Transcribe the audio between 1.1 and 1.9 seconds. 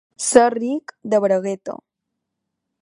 de bragueta.